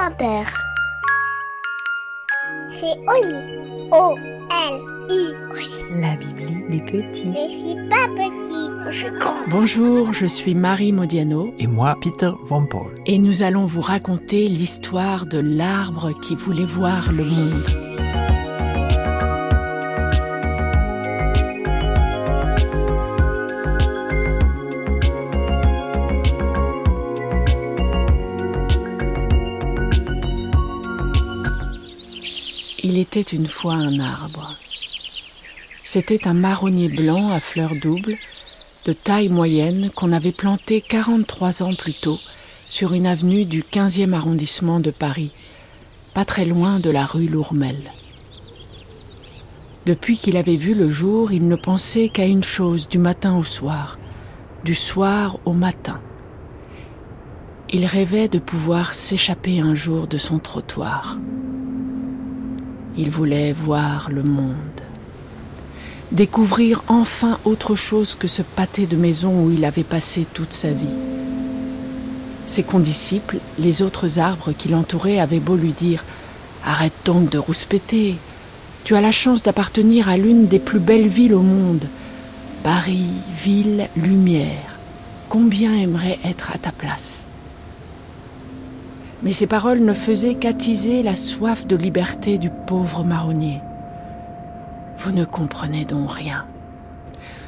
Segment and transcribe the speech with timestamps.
[0.00, 0.44] Inter.
[2.70, 3.36] C'est Oli.
[3.92, 5.34] O-L-I.
[6.00, 7.34] La Bibli des petits.
[7.34, 9.34] Je suis pas petit, je suis grand.
[9.48, 12.94] Bonjour, je suis Marie Modiano Et moi, Peter Van Paul.
[13.04, 17.66] et nous allons vous raconter l'histoire de l'arbre qui voulait voir le monde.
[33.10, 34.54] Était une fois un arbre.
[35.82, 38.14] C'était un marronnier blanc à fleurs doubles,
[38.84, 42.20] de taille moyenne, qu'on avait planté 43 ans plus tôt
[42.68, 45.32] sur une avenue du 15e arrondissement de Paris,
[46.14, 47.90] pas très loin de la rue Lourmel.
[49.86, 53.42] Depuis qu'il avait vu le jour, il ne pensait qu'à une chose du matin au
[53.42, 53.98] soir,
[54.62, 56.00] du soir au matin.
[57.70, 61.18] Il rêvait de pouvoir s'échapper un jour de son trottoir.
[62.96, 64.56] Il voulait voir le monde.
[66.12, 70.72] Découvrir enfin autre chose que ce pâté de maison où il avait passé toute sa
[70.72, 70.86] vie.
[72.46, 76.04] Ses condisciples, les autres arbres qui l'entouraient, avaient beau lui dire
[76.66, 78.16] Arrête donc de rouspéter.
[78.82, 81.84] Tu as la chance d'appartenir à l'une des plus belles villes au monde.
[82.64, 84.78] Paris, ville, lumière.
[85.28, 87.24] Combien aimerait être à ta place?
[89.22, 93.60] Mais ces paroles ne faisaient qu'attiser la soif de liberté du pauvre marronnier.
[94.98, 96.44] Vous ne comprenez donc rien.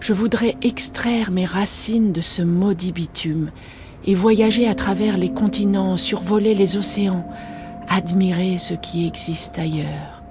[0.00, 3.50] Je voudrais extraire mes racines de ce maudit bitume
[4.06, 7.26] et voyager à travers les continents, survoler les océans,
[7.88, 10.22] admirer ce qui existe ailleurs.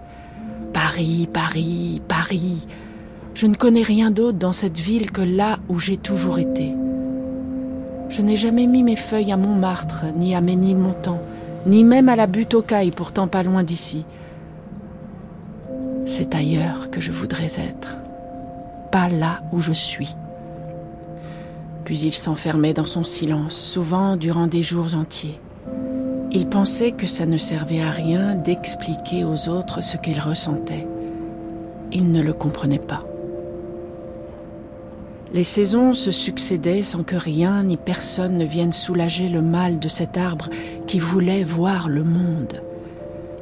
[0.74, 2.68] Paris, Paris, Paris.
[3.36, 6.74] Je ne connais rien d'autre dans cette ville que là où j'ai toujours été.
[8.10, 11.22] Je n'ai jamais mis mes feuilles à Montmartre, ni à Ménilmontant,
[11.66, 14.06] ni même à la butte aux cailles, pourtant pas loin d'ici.
[16.06, 17.98] C'est ailleurs que je voudrais être,
[18.92, 20.16] pas là où je suis.
[21.84, 25.40] Puis il s'enfermait dans son silence, souvent durant des jours entiers.
[26.32, 30.86] Il pensait que ça ne servait à rien d'expliquer aux autres ce qu'il ressentait.
[31.92, 33.04] Il ne le comprenait pas.
[35.34, 39.88] Les saisons se succédaient sans que rien ni personne ne vienne soulager le mal de
[39.88, 40.50] cet arbre
[40.88, 42.62] qui voulait voir le monde.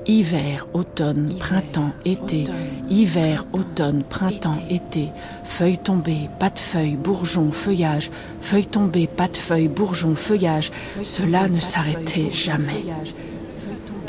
[0.07, 2.45] Hiver, automne, printemps, été,
[2.89, 5.09] hiver, automne, printemps, été,
[5.43, 10.71] feuilles tombées, pas de feuilles, bourgeons, feuillage, feuilles tombées, pas de feuilles, bourgeons, feuillage,
[11.01, 12.85] cela ne s'arrêtait jamais.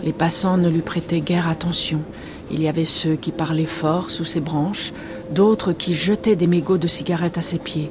[0.05, 2.03] Les passants ne lui prêtaient guère attention.
[2.51, 4.93] Il y avait ceux qui parlaient fort sous ses branches,
[5.31, 7.91] d'autres qui jetaient des mégots de cigarettes à ses pieds,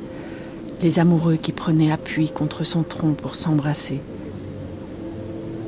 [0.82, 4.00] les amoureux qui prenaient appui contre son tronc pour s'embrasser.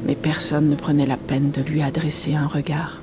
[0.06, 3.02] Mais personne ne prenait la peine de lui adresser un regard.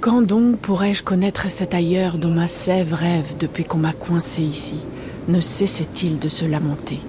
[0.00, 4.86] Quand donc pourrais-je connaître cet ailleurs dont ma sève rêve depuis qu'on m'a coincé ici?
[5.28, 7.00] Ne cessait-il de se lamenter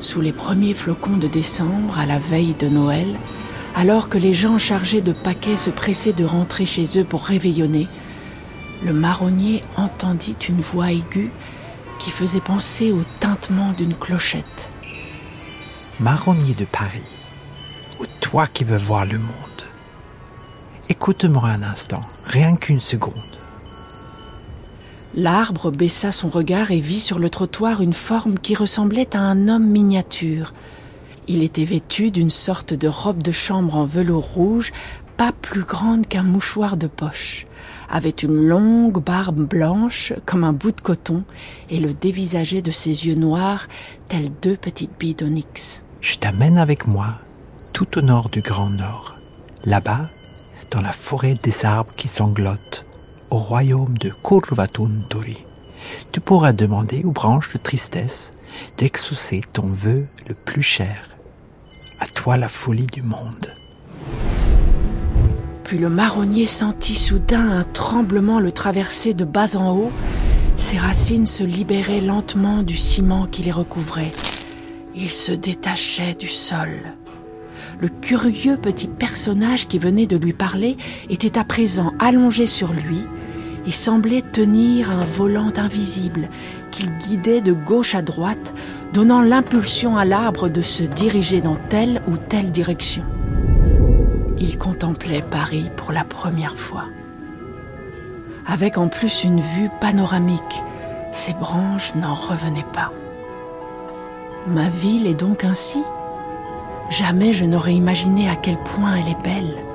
[0.00, 3.16] Sous les premiers flocons de décembre, à la veille de Noël,
[3.74, 7.86] alors que les gens chargés de paquets se pressaient de rentrer chez eux pour réveillonner,
[8.84, 11.30] le marronnier entendit une voix aiguë
[11.98, 14.70] qui faisait penser au tintement d'une clochette.
[16.00, 17.16] Marronnier de Paris,
[18.00, 19.28] ou toi qui veux voir le monde.
[20.88, 23.14] Écoute-moi un instant, rien qu'une seconde.
[25.14, 29.48] L'arbre baissa son regard et vit sur le trottoir une forme qui ressemblait à un
[29.48, 30.52] homme miniature.
[31.28, 34.72] Il était vêtu d'une sorte de robe de chambre en velours rouge,
[35.18, 37.46] pas plus grande qu'un mouchoir de poche,
[37.90, 41.24] avait une longue barbe blanche comme un bout de coton
[41.68, 43.68] et le dévisageait de ses yeux noirs
[44.08, 45.82] tels deux petites billes d'onyx.
[46.00, 47.16] Je t'amène avec moi
[47.74, 49.16] tout au nord du Grand Nord,
[49.64, 50.06] là-bas,
[50.70, 52.86] dans la forêt des arbres qui sanglotent,
[53.30, 55.44] au royaume de Kurvatunturi.
[56.10, 58.32] Tu pourras demander aux branches de tristesse
[58.78, 61.17] d'exaucer ton vœu le plus cher.
[62.26, 63.54] La folie du monde.
[65.64, 69.90] Puis le marronnier sentit soudain un tremblement le traverser de bas en haut.
[70.56, 74.12] Ses racines se libéraient lentement du ciment qui les recouvrait.
[74.94, 76.68] Il se détachait du sol.
[77.80, 80.76] Le curieux petit personnage qui venait de lui parler
[81.08, 83.06] était à présent allongé sur lui
[83.68, 86.30] et semblait tenir un volant invisible
[86.70, 88.54] qu'il guidait de gauche à droite,
[88.94, 93.02] donnant l'impulsion à l'arbre de se diriger dans telle ou telle direction.
[94.38, 96.86] Il contemplait Paris pour la première fois.
[98.46, 100.62] Avec en plus une vue panoramique,
[101.12, 102.90] ses branches n'en revenaient pas.
[104.46, 105.82] Ma ville est donc ainsi?
[106.88, 109.67] Jamais je n'aurais imaginé à quel point elle est belle.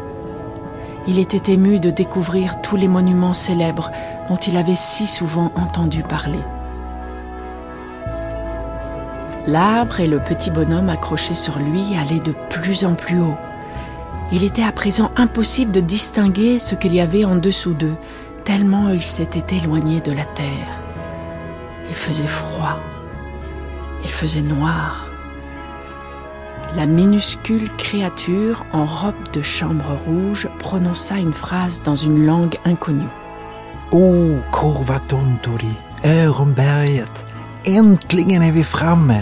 [1.07, 3.91] Il était ému de découvrir tous les monuments célèbres
[4.29, 6.39] dont il avait si souvent entendu parler.
[9.45, 13.37] L'arbre et le petit bonhomme accrochés sur lui allaient de plus en plus haut.
[14.31, 17.97] Il était à présent impossible de distinguer ce qu'il y avait en dessous d'eux,
[18.45, 20.81] tellement ils s'étaient éloignés de la terre.
[21.89, 22.79] Il faisait froid,
[24.03, 25.12] il faisait noir.
[26.75, 33.09] La minuscule créature en robe de chambre rouge prononça une phrase dans une langue inconnue.
[33.91, 34.39] Oh,
[37.65, 39.21] äntligen är vi framme!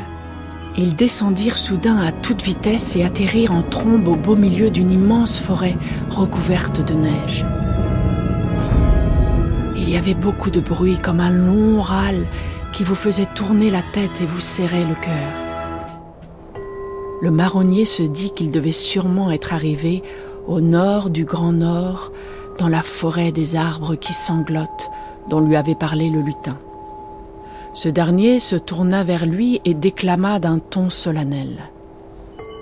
[0.77, 5.37] Ils descendirent soudain à toute vitesse et atterrirent en trombe au beau milieu d'une immense
[5.37, 5.75] forêt
[6.09, 7.45] recouverte de neige.
[9.75, 12.25] Il y avait beaucoup de bruit comme un long râle
[12.71, 15.50] qui vous faisait tourner la tête et vous serrait le cœur.
[17.21, 20.01] Le marronnier se dit qu'il devait sûrement être arrivé
[20.47, 22.11] au nord du Grand Nord,
[22.57, 24.89] dans la forêt des arbres qui sanglotent,
[25.29, 26.57] dont lui avait parlé le lutin.
[27.73, 31.69] Ce dernier se tourna vers lui et déclama d'un ton solennel.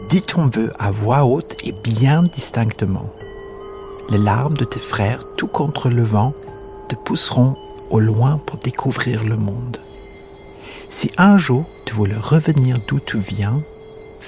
[0.10, 3.10] Dis ton vœu à voix haute et bien distinctement.
[4.10, 6.34] Les larmes de tes frères, tout contre le vent,
[6.90, 7.54] te pousseront
[7.90, 9.78] au loin pour découvrir le monde.
[10.90, 13.62] Si un jour tu voulais revenir d'où tu viens,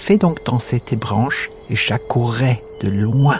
[0.01, 3.39] fais donc danser tes branches et j'accourrai de loin.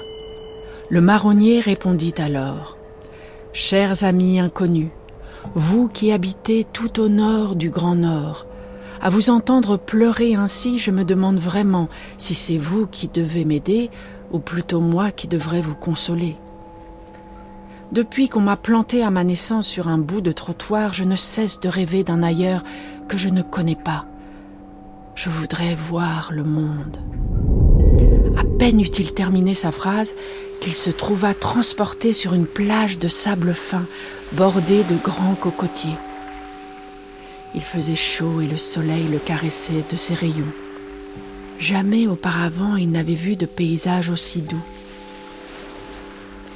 [0.92, 2.78] Le marronnier répondit alors
[3.52, 4.92] Chers amis inconnus,
[5.56, 8.46] vous qui habitez tout au nord du Grand Nord.
[9.02, 13.90] À vous entendre pleurer ainsi, je me demande vraiment si c'est vous qui devez m'aider
[14.32, 16.36] ou plutôt moi qui devrais vous consoler.
[17.92, 21.60] Depuis qu'on m'a planté à ma naissance sur un bout de trottoir, je ne cesse
[21.60, 22.64] de rêver d'un ailleurs
[23.08, 24.06] que je ne connais pas.
[25.24, 26.98] Je voudrais voir le monde.
[28.36, 30.16] À peine eut-il terminé sa phrase
[30.62, 33.86] qu'il se trouva transporté sur une plage de sable fin
[34.32, 35.98] bordée de grands cocotiers.
[37.54, 40.54] Il faisait chaud et le soleil le caressait de ses rayons.
[41.60, 44.66] Jamais auparavant il n'avait vu de paysage aussi doux.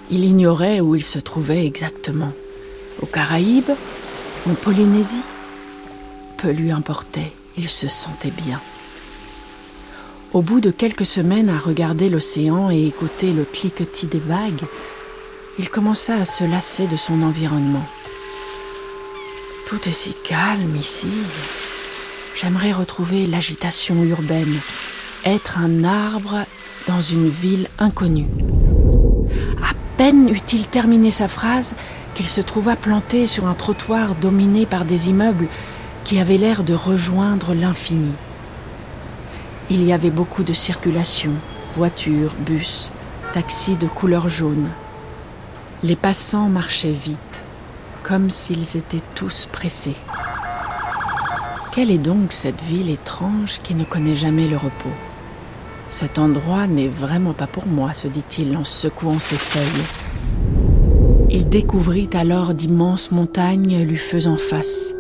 [0.10, 2.34] Il ignorait où il se trouvait exactement.
[3.00, 3.76] Aux Caraïbes
[4.50, 5.22] En Polynésie
[6.38, 8.60] Peu lui importait, il se sentait bien.
[10.34, 14.66] Au bout de quelques semaines à regarder l'océan et écouter le cliquetis des vagues,
[15.57, 17.86] il commença à se lasser de son environnement.
[19.68, 21.07] Tout est si calme ici.
[22.36, 24.60] J'aimerais retrouver l'agitation urbaine,
[25.24, 26.46] être un arbre
[26.88, 28.28] dans une ville inconnue.
[29.63, 31.75] À peine eut-il terminé sa phrase
[32.13, 35.48] qu'il se trouva planté sur un trottoir dominé par des immeubles
[36.06, 38.13] qui avaient l'air de rejoindre l'infini.
[39.72, 41.31] Il y avait beaucoup de circulation,
[41.75, 42.92] voitures, bus,
[43.34, 44.69] taxis de couleur jaune.
[45.81, 47.18] Les passants marchaient vite,
[48.04, 49.96] comme s'ils étaient tous pressés.
[51.72, 54.96] Quelle est donc cette ville étrange qui ne connaît jamais le repos?
[55.90, 59.86] Cet endroit n'est vraiment pas pour moi, se dit-il en secouant ses feuilles.
[61.31, 64.94] Il découvrit alors d'immenses montagnes lui faisant face.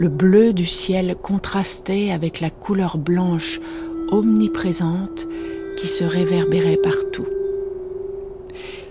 [0.00, 3.60] Le bleu du ciel contrastait avec la couleur blanche
[4.08, 5.28] omniprésente
[5.76, 7.26] qui se réverbérait partout.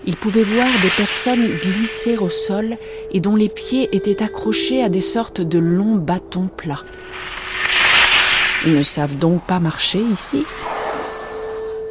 [0.06, 2.76] Il pouvait voir des personnes glisser au sol
[3.10, 6.84] et dont les pieds étaient accrochés à des sortes de longs bâtons plats.
[8.64, 10.44] Ils ne savent donc pas marcher ici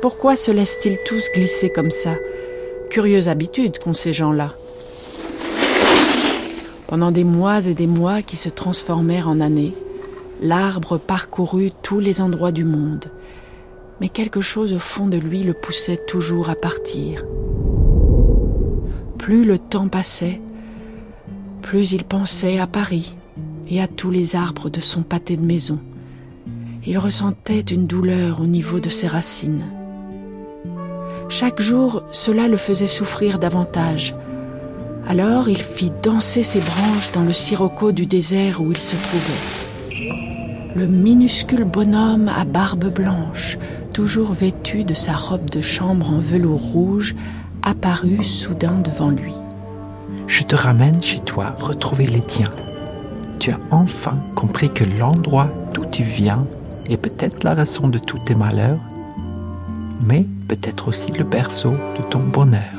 [0.01, 2.15] Pourquoi se laissent-ils tous glisser comme ça?
[2.89, 4.53] Curieuse habitude qu'ont ces gens-là.
[6.89, 9.75] Pendant des mois et des mois qui se transformèrent en années,
[10.41, 13.11] l'arbre parcourut tous les endroits du monde,
[14.01, 17.23] mais quelque chose au fond de lui le poussait toujours à partir.
[19.19, 20.41] Plus le temps passait,
[21.61, 23.15] plus il pensait à Paris
[23.69, 25.77] et à tous les arbres de son pâté de maison.
[26.87, 29.65] Il ressentait une douleur au niveau de ses racines.
[31.29, 34.15] Chaque jour, cela le faisait souffrir davantage.
[35.07, 40.75] Alors il fit danser ses branches dans le sirocco du désert où il se trouvait.
[40.75, 43.57] Le minuscule bonhomme à barbe blanche,
[43.93, 47.15] toujours vêtu de sa robe de chambre en velours rouge,
[47.63, 49.33] apparut soudain devant lui.
[50.27, 52.51] Je te ramène chez toi retrouver les tiens.
[53.39, 56.45] Tu as enfin compris que l'endroit d'où tu viens
[56.87, 58.79] est peut-être la raison de tous tes malheurs,
[60.01, 62.78] mais peut-être aussi le berceau de ton bonheur.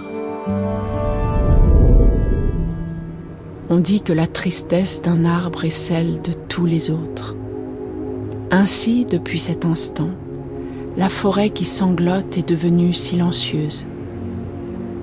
[3.72, 7.36] On dit que la tristesse d'un arbre est celle de tous les autres.
[8.50, 10.10] Ainsi, depuis cet instant,
[10.96, 13.86] la forêt qui sanglote est devenue silencieuse.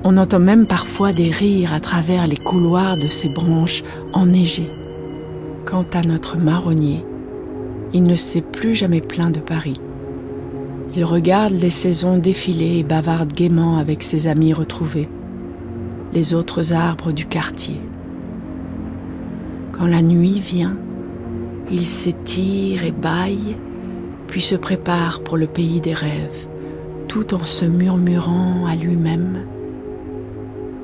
[0.03, 4.69] On entend même parfois des rires à travers les couloirs de ces branches enneigées.
[5.65, 7.05] Quant à notre marronnier,
[7.93, 9.79] il ne s'est plus jamais plaint de Paris.
[10.93, 15.07] Il regarde les saisons défiler et bavarde gaiement avec ses amis retrouvés,
[16.11, 17.79] les autres arbres du quartier.
[19.77, 20.75] Quand la nuit vient,
[21.69, 23.55] il s'étire et bâille,
[24.27, 26.47] puis se prépare pour le pays des rêves,
[27.07, 29.45] tout en se murmurant à lui-même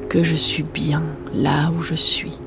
[0.09, 1.01] que je suis bien
[1.33, 2.37] là où je suis.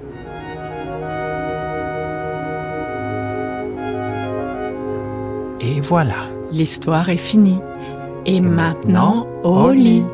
[5.60, 6.28] Et voilà.
[6.52, 7.58] L'histoire est finie.
[8.24, 10.04] Et, maintenant, au lit.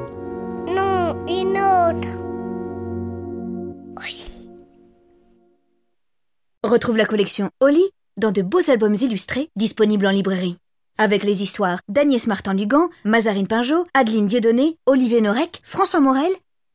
[6.73, 7.85] Retrouve la collection Oli
[8.17, 10.57] dans de beaux albums illustrés disponibles en librairie.
[10.97, 16.33] Avec les histoires d'Agnès Martin-Lugan, Mazarine Pinjot, Adeline Dieudonné, Olivier Norek, François Morel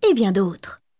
[0.08, 0.84] et bien d'autres.